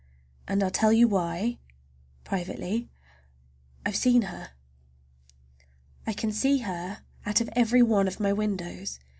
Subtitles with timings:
[0.47, 1.07] And I'll tell you
[2.27, 4.49] why—privately—I've seen her!
[6.07, 8.99] I can see her out of every one of my windows!